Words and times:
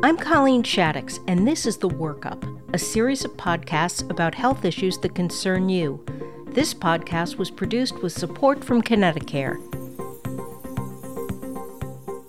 I'm 0.00 0.16
Colleen 0.16 0.62
Shaddox, 0.62 1.18
and 1.26 1.46
this 1.46 1.66
is 1.66 1.76
The 1.76 1.88
Workup, 1.88 2.44
a 2.72 2.78
series 2.78 3.24
of 3.24 3.32
podcasts 3.32 4.08
about 4.08 4.32
health 4.32 4.64
issues 4.64 4.96
that 4.98 5.16
concern 5.16 5.68
you. 5.68 6.06
This 6.46 6.72
podcast 6.72 7.36
was 7.36 7.50
produced 7.50 8.00
with 8.00 8.12
support 8.12 8.62
from 8.62 8.80
ConnectiCare. 8.80 9.56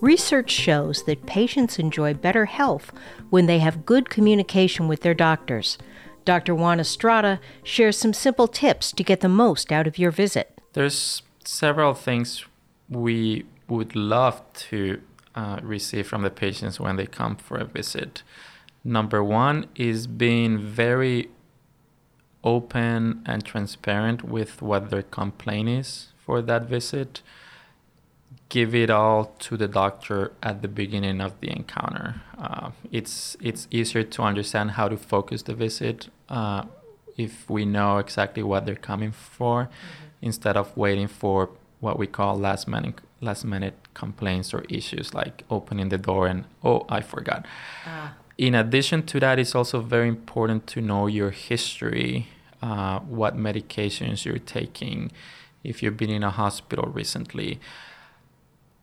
Research 0.00 0.50
shows 0.50 1.04
that 1.04 1.26
patients 1.26 1.78
enjoy 1.78 2.12
better 2.12 2.46
health 2.46 2.90
when 3.30 3.46
they 3.46 3.60
have 3.60 3.86
good 3.86 4.10
communication 4.10 4.88
with 4.88 5.02
their 5.02 5.14
doctors. 5.14 5.78
Dr. 6.24 6.56
Juan 6.56 6.80
Estrada 6.80 7.38
shares 7.62 7.96
some 7.96 8.12
simple 8.12 8.48
tips 8.48 8.90
to 8.90 9.04
get 9.04 9.20
the 9.20 9.28
most 9.28 9.70
out 9.70 9.86
of 9.86 9.96
your 9.96 10.10
visit. 10.10 10.58
There's 10.72 11.22
several 11.44 11.94
things 11.94 12.44
we 12.88 13.46
would 13.68 13.94
love 13.94 14.42
to 14.54 15.00
uh, 15.34 15.60
receive 15.62 16.06
from 16.06 16.22
the 16.22 16.30
patients 16.30 16.80
when 16.80 16.96
they 16.96 17.06
come 17.06 17.36
for 17.36 17.56
a 17.56 17.64
visit. 17.64 18.22
Number 18.84 19.22
one 19.22 19.66
is 19.74 20.06
being 20.06 20.58
very 20.58 21.28
open 22.42 23.22
and 23.26 23.44
transparent 23.44 24.24
with 24.24 24.62
what 24.62 24.90
their 24.90 25.02
complaint 25.02 25.68
is 25.68 26.08
for 26.18 26.40
that 26.42 26.62
visit. 26.62 27.22
Give 28.48 28.74
it 28.74 28.90
all 28.90 29.26
to 29.40 29.56
the 29.56 29.68
doctor 29.68 30.32
at 30.42 30.62
the 30.62 30.68
beginning 30.68 31.20
of 31.20 31.38
the 31.40 31.50
encounter. 31.50 32.22
Uh, 32.36 32.70
it's 32.90 33.36
it's 33.40 33.68
easier 33.70 34.02
to 34.02 34.22
understand 34.22 34.72
how 34.72 34.88
to 34.88 34.96
focus 34.96 35.42
the 35.42 35.54
visit 35.54 36.08
uh, 36.28 36.64
if 37.16 37.48
we 37.48 37.64
know 37.64 37.98
exactly 37.98 38.42
what 38.42 38.66
they're 38.66 38.74
coming 38.74 39.12
for, 39.12 39.64
mm-hmm. 39.64 40.26
instead 40.26 40.56
of 40.56 40.76
waiting 40.76 41.06
for 41.06 41.50
what 41.80 41.98
we 41.98 42.06
call 42.06 42.36
last 42.36 42.66
minute 42.66 43.00
last 43.20 43.44
minute 43.44 43.74
complaints 44.04 44.48
or 44.54 44.62
issues 44.68 45.06
like 45.20 45.36
opening 45.56 45.88
the 45.94 45.98
door 46.08 46.22
and 46.32 46.40
oh 46.64 46.78
I 46.88 47.00
forgot. 47.14 47.40
Ah. 47.86 48.14
In 48.46 48.54
addition 48.54 49.00
to 49.10 49.20
that, 49.20 49.38
it's 49.38 49.54
also 49.54 49.80
very 49.96 50.08
important 50.08 50.66
to 50.72 50.80
know 50.80 51.02
your 51.18 51.30
history, 51.50 52.28
uh, 52.62 52.98
what 53.18 53.32
medications 53.36 54.24
you're 54.24 54.46
taking, 54.58 55.12
if 55.62 55.82
you've 55.82 55.98
been 56.04 56.14
in 56.18 56.22
a 56.22 56.30
hospital 56.30 56.86
recently. 57.00 57.60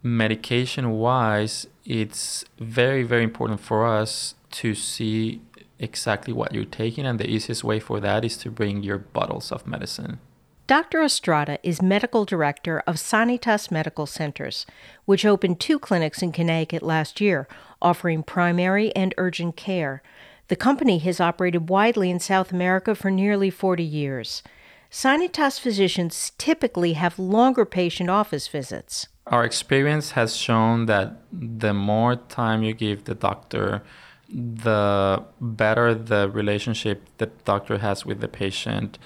Medication 0.03 0.85
wise, 0.91 1.65
it's 1.85 2.45
very, 2.59 3.01
very 3.01 3.23
important 3.23 3.59
for 3.59 3.79
us 3.99 4.35
to 4.61 4.75
see 4.75 5.41
exactly 5.79 6.33
what 6.39 6.53
you're 6.53 6.73
taking, 6.83 7.03
and 7.07 7.19
the 7.19 7.29
easiest 7.35 7.63
way 7.63 7.79
for 7.79 7.99
that 7.99 8.23
is 8.23 8.37
to 8.43 8.51
bring 8.51 8.83
your 8.83 8.99
bottles 8.99 9.51
of 9.51 9.65
medicine. 9.65 10.19
Dr. 10.67 11.01
Estrada 11.01 11.59
is 11.63 11.81
medical 11.81 12.25
director 12.25 12.83
of 12.85 12.97
Sanitas 12.97 13.71
Medical 13.71 14.05
Centers, 14.05 14.65
which 15.05 15.25
opened 15.25 15.61
two 15.61 15.79
clinics 15.79 16.21
in 16.21 16.33
Connecticut 16.33 16.83
last 16.83 17.21
year, 17.21 17.47
offering 17.81 18.21
primary 18.21 18.93
and 18.93 19.15
urgent 19.17 19.55
care. 19.55 20.03
The 20.49 20.57
company 20.57 20.97
has 20.97 21.21
operated 21.21 21.69
widely 21.69 22.09
in 22.09 22.19
South 22.19 22.51
America 22.51 22.95
for 22.95 23.09
nearly 23.09 23.49
40 23.49 23.81
years. 23.81 24.43
Sanitas 24.91 25.57
physicians 25.57 26.33
typically 26.37 26.93
have 26.93 27.17
longer 27.17 27.63
patient 27.63 28.09
office 28.09 28.49
visits. 28.49 29.07
Our 29.27 29.45
experience 29.45 30.11
has 30.11 30.35
shown 30.35 30.85
that 30.87 31.21
the 31.31 31.73
more 31.73 32.17
time 32.17 32.63
you 32.63 32.73
give 32.73 33.05
the 33.05 33.15
doctor, 33.15 33.83
the 34.27 35.23
better 35.39 35.95
the 35.95 36.29
relationship 36.29 37.03
the 37.19 37.27
doctor 37.45 37.77
has 37.77 38.05
with 38.05 38.19
the 38.19 38.27
patient 38.27 38.97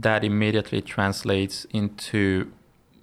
that 0.00 0.24
immediately 0.24 0.80
translates 0.80 1.66
into 1.66 2.50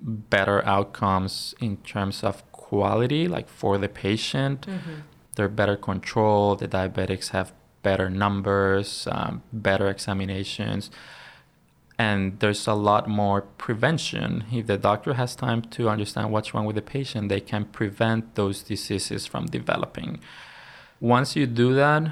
better 0.02 0.66
outcomes 0.66 1.54
in 1.60 1.78
terms 1.78 2.24
of 2.24 2.50
quality, 2.52 3.28
like 3.28 3.48
for 3.48 3.78
the 3.78 3.90
patient. 3.90 4.66
Mm-hmm. 4.68 4.94
They're 5.36 5.50
better 5.50 5.76
control. 5.76 6.56
The 6.56 6.68
diabetics 6.68 7.30
have 7.30 7.54
better 7.84 8.10
numbers, 8.10 9.08
um, 9.12 9.44
better 9.54 9.88
examinations, 9.88 10.90
and 11.98 12.40
there's 12.40 12.68
a 12.68 12.74
lot 12.74 13.08
more 13.08 13.42
prevention. 13.42 14.46
If 14.52 14.68
the 14.68 14.78
doctor 14.78 15.14
has 15.14 15.36
time 15.36 15.62
to 15.62 15.90
understand 15.90 16.32
what's 16.32 16.54
wrong 16.54 16.66
with 16.66 16.76
the 16.76 16.82
patient, 16.82 17.30
they 17.30 17.40
can 17.40 17.66
prevent 17.66 18.36
those 18.36 18.64
diseases 18.64 19.26
from 19.26 19.46
developing. 19.46 20.20
Once 21.00 21.36
you 21.36 21.46
do 21.46 21.74
that, 21.76 22.12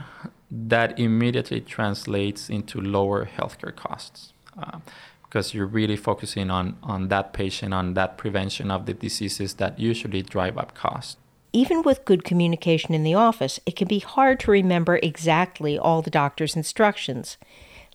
that 0.49 0.97
immediately 0.97 1.59
translates 1.59 2.49
into 2.49 2.79
lower 2.79 3.25
healthcare 3.25 3.75
costs 3.75 4.31
uh, 4.57 4.79
because 5.23 5.53
you're 5.53 5.65
really 5.65 5.97
focusing 5.97 6.49
on, 6.49 6.77
on 6.81 7.09
that 7.09 7.33
patient, 7.33 7.73
on 7.73 7.93
that 7.95 8.17
prevention 8.17 8.71
of 8.71 8.85
the 8.85 8.93
diseases 8.93 9.55
that 9.55 9.77
usually 9.77 10.21
drive 10.21 10.57
up 10.57 10.73
costs. 10.73 11.17
Even 11.51 11.81
with 11.81 12.05
good 12.05 12.23
communication 12.23 12.93
in 12.93 13.03
the 13.03 13.13
office, 13.13 13.59
it 13.65 13.75
can 13.75 13.87
be 13.87 13.99
hard 13.99 14.39
to 14.39 14.51
remember 14.51 14.99
exactly 15.03 15.77
all 15.77 16.01
the 16.01 16.09
doctor's 16.09 16.55
instructions. 16.55 17.37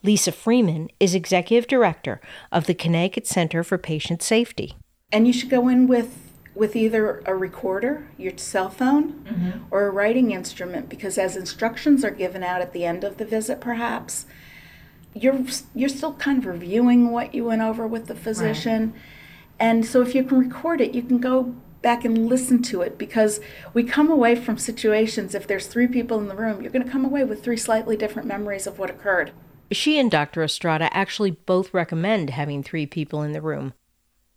Lisa 0.02 0.32
Freeman 0.32 0.88
is 0.98 1.14
executive 1.14 1.68
director 1.68 2.20
of 2.50 2.66
the 2.66 2.74
Connecticut 2.74 3.26
Center 3.26 3.62
for 3.62 3.78
Patient 3.78 4.22
Safety. 4.22 4.74
And 5.12 5.26
you 5.26 5.32
should 5.32 5.50
go 5.50 5.68
in 5.68 5.86
with 5.86 6.18
with 6.54 6.76
either 6.76 7.22
a 7.24 7.34
recorder, 7.34 8.06
your 8.18 8.36
cell 8.36 8.68
phone, 8.68 9.12
mm-hmm. 9.24 9.50
or 9.70 9.86
a 9.86 9.90
writing 9.90 10.32
instrument 10.32 10.86
because 10.88 11.16
as 11.16 11.34
instructions 11.34 12.04
are 12.04 12.10
given 12.10 12.42
out 12.42 12.60
at 12.60 12.74
the 12.74 12.84
end 12.84 13.04
of 13.04 13.16
the 13.16 13.24
visit 13.24 13.58
perhaps, 13.58 14.26
you're 15.14 15.38
you're 15.74 15.88
still 15.88 16.14
kind 16.14 16.38
of 16.38 16.46
reviewing 16.46 17.10
what 17.10 17.34
you 17.34 17.44
went 17.44 17.62
over 17.62 17.86
with 17.86 18.06
the 18.06 18.14
physician. 18.14 18.92
Right. 18.92 19.00
And 19.60 19.86
so 19.86 20.02
if 20.02 20.14
you 20.14 20.24
can 20.24 20.38
record 20.38 20.80
it, 20.80 20.94
you 20.94 21.02
can 21.02 21.18
go 21.18 21.54
back 21.82 22.04
and 22.04 22.28
listen 22.28 22.62
to 22.62 22.80
it 22.80 22.96
because 22.96 23.40
we 23.74 23.82
come 23.82 24.10
away 24.10 24.36
from 24.36 24.56
situations 24.56 25.34
if 25.34 25.46
there's 25.46 25.66
three 25.66 25.86
people 25.86 26.18
in 26.18 26.28
the 26.28 26.34
room, 26.34 26.62
you're 26.62 26.70
going 26.70 26.84
to 26.84 26.90
come 26.90 27.04
away 27.04 27.24
with 27.24 27.42
three 27.42 27.56
slightly 27.56 27.96
different 27.96 28.26
memories 28.26 28.66
of 28.66 28.78
what 28.78 28.88
occurred. 28.88 29.32
She 29.72 29.98
and 29.98 30.10
Dr. 30.10 30.42
Estrada 30.42 30.94
actually 30.96 31.32
both 31.32 31.74
recommend 31.74 32.30
having 32.30 32.62
three 32.62 32.86
people 32.86 33.22
in 33.22 33.32
the 33.32 33.40
room. 33.40 33.74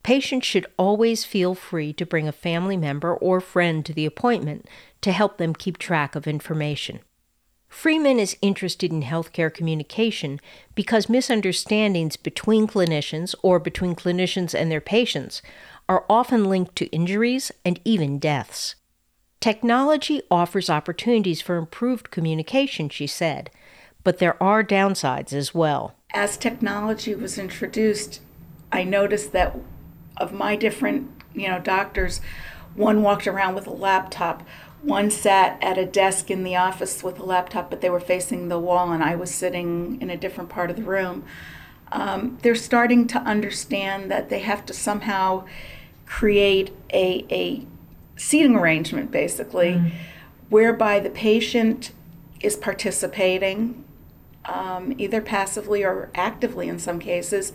Patients 0.02 0.46
should 0.46 0.68
always 0.78 1.26
feel 1.26 1.56
free 1.56 1.92
to 1.94 2.06
bring 2.06 2.28
a 2.28 2.32
family 2.32 2.78
member 2.78 3.14
or 3.16 3.42
friend 3.42 3.86
to 3.86 3.94
the 3.94 4.06
appointment 4.06 4.68
to 5.02 5.12
help 5.12 5.38
them 5.38 5.56
keep 5.56 5.78
track 5.78 6.16
of 6.16 6.28
information. 6.28 7.00
Freeman 7.76 8.20
is 8.20 8.38
interested 8.42 8.94
in 8.94 9.04
healthcare 9.04 9.54
communication 9.54 10.40
because 10.76 11.10
misunderstandings 11.10 12.16
between 12.16 12.68
clinicians 12.68 13.36
or 13.44 13.60
between 13.60 13.96
clinicians 13.96 14.58
and 14.58 14.72
their 14.72 14.82
patients 14.82 15.42
are 15.90 16.06
often 16.10 16.46
linked 16.46 16.78
to 16.78 16.88
injuries 16.88 17.52
and 17.66 17.82
even 17.84 18.18
deaths. 18.18 18.76
Technology 19.42 20.22
offers 20.32 20.70
opportunities 20.70 21.42
for 21.42 21.58
improved 21.58 22.12
communication, 22.12 22.88
she 22.88 23.06
said, 23.06 23.52
but 24.06 24.20
there 24.20 24.42
are 24.42 24.64
downsides 24.64 25.34
as 25.34 25.54
well. 25.54 25.96
As 26.14 26.38
technology 26.38 27.14
was 27.14 27.38
introduced, 27.38 28.22
I 28.72 28.86
noticed 28.86 29.34
that 29.34 29.60
of 30.16 30.32
my 30.32 30.56
different, 30.56 31.12
you 31.36 31.50
know, 31.50 31.60
doctors, 31.60 32.22
one 32.74 33.04
walked 33.04 33.28
around 33.28 33.54
with 33.54 33.68
a 33.68 33.72
laptop, 33.72 34.44
one 34.86 35.10
sat 35.10 35.58
at 35.64 35.80
a 35.80 35.86
desk 35.86 36.30
in 36.30 36.44
the 36.44 36.56
office 36.56 37.04
with 37.04 37.20
a 37.20 37.24
laptop, 37.24 37.72
but 37.72 37.82
they 37.82 37.90
were 37.90 38.00
facing 38.00 38.50
the 38.50 38.60
wall, 38.60 38.92
and 38.92 39.04
I 39.04 39.16
was 39.16 39.34
sitting 39.34 40.00
in 40.00 40.12
a 40.12 40.18
different 40.18 40.50
part 40.50 40.70
of 40.70 40.76
the 40.76 40.84
room. 40.84 41.24
Um, 41.92 42.38
they're 42.44 42.54
starting 42.54 43.08
to 43.08 43.20
understand 43.20 44.12
that 44.12 44.30
they 44.30 44.40
have 44.40 44.64
to 44.68 44.74
somehow 44.74 45.46
create 46.06 46.72
a, 46.94 47.26
a 47.32 47.66
seating 48.16 48.56
arrangement, 48.56 49.10
basically, 49.10 49.74
mm. 49.74 49.92
whereby 50.50 51.00
the 51.00 51.10
patient 51.10 51.92
is 52.42 52.56
participating, 52.56 53.84
um, 54.46 54.94
either 55.00 55.20
passively 55.20 55.84
or 55.84 56.12
actively 56.14 56.70
in 56.70 56.78
some 56.78 57.00
cases, 57.00 57.54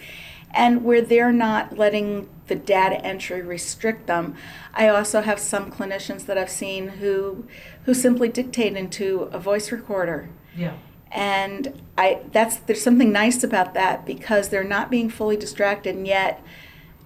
and 0.52 0.84
where 0.84 1.00
they're 1.00 1.32
not 1.32 1.78
letting 1.78 2.28
the 2.48 2.54
data 2.54 3.04
entry 3.04 3.40
restrict 3.42 4.06
them. 4.06 4.34
I 4.74 4.88
also 4.88 5.22
have 5.22 5.38
some 5.38 5.70
clinicians 5.70 6.26
that 6.26 6.36
I've 6.36 6.50
seen 6.50 6.88
who 6.88 7.46
who 7.84 7.94
simply 7.94 8.28
dictate 8.28 8.76
into 8.76 9.22
a 9.32 9.38
voice 9.38 9.72
recorder. 9.72 10.28
Yeah. 10.56 10.74
And 11.12 11.80
I 11.96 12.22
that's 12.32 12.56
there's 12.56 12.82
something 12.82 13.12
nice 13.12 13.42
about 13.44 13.74
that 13.74 14.04
because 14.04 14.48
they're 14.48 14.64
not 14.64 14.90
being 14.90 15.08
fully 15.08 15.36
distracted 15.36 15.94
and 15.94 16.06
yet 16.06 16.42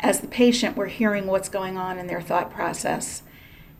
as 0.00 0.20
the 0.20 0.28
patient 0.28 0.76
we're 0.76 0.86
hearing 0.86 1.26
what's 1.26 1.48
going 1.48 1.76
on 1.76 1.98
in 1.98 2.06
their 2.06 2.20
thought 2.20 2.50
process. 2.50 3.22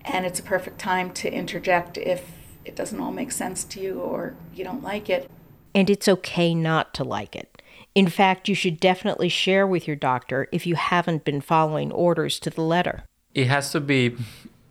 And 0.05 0.27
it's 0.27 0.39
a 0.39 0.43
perfect 0.43 0.79
time 0.79 1.13
to 1.15 1.33
interject 1.33 1.97
if 1.97 2.31
it 2.65 2.77
doesn't 2.77 3.01
all 3.01 3.13
make 3.13 3.33
sense 3.33 3.65
to 3.65 3.81
you 3.81 4.01
or 4.01 4.35
you 4.55 4.65
don't 4.65 4.83
like 4.83 5.09
it. 5.09 5.31
And 5.75 5.91
it's 5.91 6.09
okay 6.09 6.55
not 6.55 6.95
to 6.95 7.05
like 7.05 7.35
it. 7.35 7.54
In 7.95 8.09
fact, 8.09 8.49
you 8.49 8.55
should 8.55 8.81
definitely 8.81 9.29
share 9.29 9.67
with 9.67 9.87
your 9.87 9.97
doctor 9.97 10.49
if 10.51 10.67
you 10.67 10.75
haven't 10.75 11.25
been 11.25 11.41
following 11.41 11.93
orders 11.93 12.39
to 12.41 12.51
the 12.51 12.63
letter. 12.63 13.05
It 13.35 13.47
has 13.47 13.71
to 13.73 13.81
be 13.81 14.17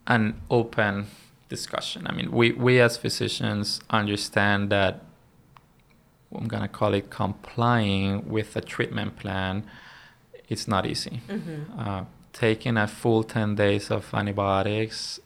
an 0.08 0.42
open 0.50 1.08
discussion. 1.50 2.06
I 2.08 2.14
mean, 2.14 2.32
we, 2.32 2.52
we 2.52 2.80
as 2.80 2.98
physicians 2.98 3.82
understand 3.90 4.70
that 4.72 5.04
I'm 6.36 6.48
going 6.48 6.64
to 6.64 6.68
call 6.68 6.94
it 6.94 7.10
complying 7.10 8.28
with 8.28 8.56
a 8.56 8.62
treatment 8.62 9.18
plan. 9.18 9.66
It's 10.50 10.68
not 10.68 10.86
easy. 10.86 11.22
Mm-hmm. 11.30 11.80
Uh, 11.80 12.06
taking 12.34 12.76
a 12.78 12.88
full 12.88 13.24
10 13.24 13.56
days 13.56 13.92
of 13.92 14.14
antibiotics 14.14 15.20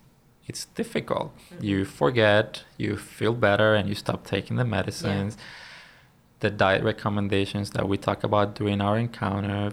it's 0.48 0.66
difficult. 0.66 1.38
Mm-hmm. 1.38 1.64
You 1.64 1.86
forget, 1.86 2.64
you 2.78 2.96
feel 2.98 3.34
better, 3.34 3.76
and 3.76 3.90
you 3.90 3.96
stop 3.96 4.26
taking 4.26 4.56
the 4.56 4.66
medicines. 4.66 5.36
Yeah. 5.38 5.44
The 6.40 6.50
diet 6.50 6.84
recommendations 6.84 7.72
that 7.72 7.88
we 7.88 7.98
talk 7.98 8.24
about 8.24 8.56
during 8.56 8.82
our 8.82 8.98
encounter, 8.98 9.72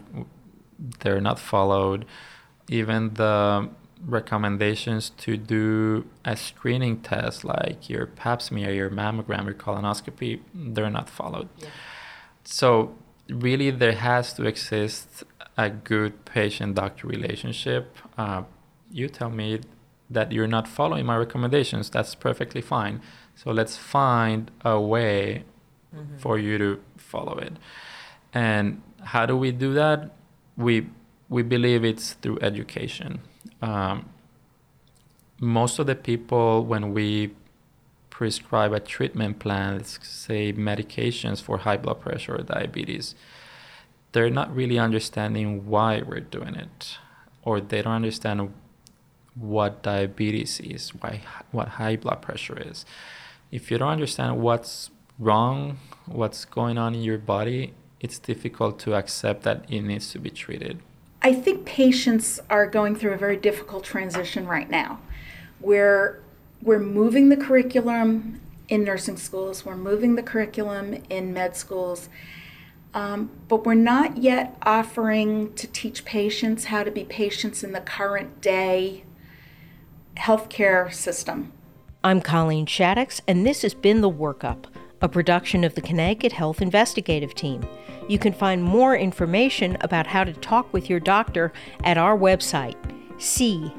they're 1.00 1.20
not 1.20 1.38
followed. 1.38 2.06
Even 2.68 3.14
the 3.14 3.68
recommendations 4.06 5.10
to 5.10 5.36
do 5.36 6.06
a 6.24 6.36
screening 6.36 7.00
test 7.00 7.44
like 7.44 7.88
your 7.88 8.06
pap 8.06 8.42
smear, 8.42 8.72
your 8.72 8.90
mammogram, 8.90 9.44
your 9.44 9.54
colonoscopy, 9.54 10.40
they're 10.54 10.90
not 10.90 11.08
followed. 11.08 11.48
Yeah. 11.58 11.68
So 12.44 12.94
really 13.28 13.70
there 13.70 13.92
has 13.92 14.32
to 14.34 14.44
exist 14.44 15.24
a 15.56 15.70
good 15.70 16.24
patient 16.24 16.74
doctor 16.74 17.06
relationship. 17.06 17.96
Uh, 18.18 18.42
you 18.90 19.08
tell 19.08 19.30
me 19.30 19.60
that 20.10 20.32
you're 20.32 20.46
not 20.46 20.68
following 20.68 21.06
my 21.06 21.16
recommendations, 21.16 21.88
that's 21.90 22.14
perfectly 22.14 22.60
fine. 22.60 23.00
So 23.34 23.50
let's 23.50 23.76
find 23.76 24.50
a 24.64 24.80
way 24.80 25.44
mm-hmm. 25.94 26.16
for 26.18 26.38
you 26.38 26.58
to 26.58 26.80
follow 26.96 27.38
it. 27.38 27.52
And 28.32 28.82
how 29.02 29.26
do 29.26 29.36
we 29.36 29.52
do 29.52 29.74
that? 29.74 30.10
We 30.56 30.88
we 31.28 31.42
believe 31.42 31.84
it's 31.84 32.12
through 32.14 32.38
education. 32.42 33.20
Um, 33.62 34.10
most 35.40 35.78
of 35.78 35.86
the 35.86 35.94
people, 35.94 36.64
when 36.64 36.92
we 36.92 37.34
prescribe 38.10 38.72
a 38.72 38.80
treatment 38.80 39.38
plan, 39.38 39.78
let's 39.78 39.98
say 40.06 40.52
medications 40.52 41.42
for 41.42 41.58
high 41.58 41.76
blood 41.76 42.00
pressure 42.00 42.36
or 42.36 42.42
diabetes, 42.42 43.14
they're 44.12 44.30
not 44.30 44.54
really 44.54 44.78
understanding 44.78 45.66
why 45.66 46.02
we're 46.02 46.20
doing 46.20 46.54
it, 46.54 46.98
or 47.42 47.60
they 47.60 47.82
don't 47.82 47.94
understand 47.94 48.54
what 49.34 49.82
diabetes 49.82 50.60
is, 50.60 50.90
why 50.90 51.22
what 51.50 51.68
high 51.68 51.96
blood 51.96 52.22
pressure 52.22 52.56
is. 52.56 52.86
If 53.50 53.70
you 53.70 53.78
don't 53.78 53.90
understand 53.90 54.40
what's 54.40 54.90
wrong, 55.18 55.78
what's 56.06 56.44
going 56.44 56.78
on 56.78 56.94
in 56.94 57.02
your 57.02 57.18
body, 57.18 57.74
it's 58.00 58.18
difficult 58.18 58.78
to 58.80 58.94
accept 58.94 59.42
that 59.42 59.64
it 59.70 59.82
needs 59.82 60.10
to 60.12 60.18
be 60.18 60.30
treated. 60.30 60.80
I 61.22 61.32
think 61.32 61.64
patients 61.64 62.40
are 62.50 62.66
going 62.66 62.96
through 62.96 63.12
a 63.12 63.16
very 63.16 63.36
difficult 63.36 63.84
transition 63.84 64.46
right 64.46 64.68
now. 64.68 65.00
We're 65.60 66.20
we're 66.60 66.78
moving 66.78 67.28
the 67.28 67.36
curriculum 67.36 68.40
in 68.68 68.84
nursing 68.84 69.16
schools, 69.16 69.64
we're 69.64 69.76
moving 69.76 70.14
the 70.14 70.22
curriculum 70.22 71.02
in 71.10 71.32
med 71.32 71.56
schools, 71.56 72.08
um, 72.94 73.30
but 73.48 73.64
we're 73.64 73.74
not 73.74 74.18
yet 74.18 74.56
offering 74.62 75.52
to 75.54 75.66
teach 75.66 76.04
patients 76.04 76.66
how 76.66 76.82
to 76.82 76.90
be 76.90 77.04
patients 77.04 77.62
in 77.62 77.72
the 77.72 77.80
current 77.80 78.40
day 78.40 79.04
healthcare 80.16 80.92
system. 80.92 81.52
I'm 82.02 82.20
Colleen 82.20 82.66
Shaddox, 82.66 83.20
and 83.26 83.46
this 83.46 83.62
has 83.62 83.74
been 83.74 84.00
The 84.00 84.10
Workup, 84.10 84.66
a 85.04 85.08
production 85.08 85.62
of 85.64 85.74
the 85.74 85.82
Connecticut 85.82 86.32
Health 86.32 86.62
Investigative 86.62 87.34
Team. 87.34 87.62
You 88.08 88.18
can 88.18 88.32
find 88.32 88.64
more 88.64 88.96
information 88.96 89.76
about 89.82 90.06
how 90.06 90.24
to 90.24 90.32
talk 90.32 90.72
with 90.72 90.88
your 90.88 90.98
doctor 90.98 91.52
at 91.84 91.98
our 91.98 92.16
website, 92.16 92.74
c-hit.org. 93.20 93.70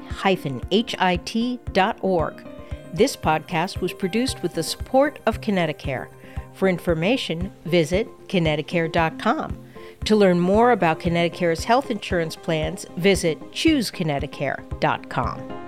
This 2.94 3.16
podcast 3.16 3.80
was 3.80 3.92
produced 3.92 4.40
with 4.42 4.54
the 4.54 4.62
support 4.62 5.18
of 5.26 5.40
ConnectiCare. 5.40 6.06
For 6.54 6.68
information, 6.68 7.52
visit 7.64 8.06
ConnectiCare.com. 8.28 9.64
To 10.04 10.16
learn 10.16 10.38
more 10.38 10.70
about 10.70 11.00
ConnectiCare's 11.00 11.64
health 11.64 11.90
insurance 11.90 12.36
plans, 12.36 12.86
visit 12.96 13.40
chooseconnecticare.com. 13.50 15.65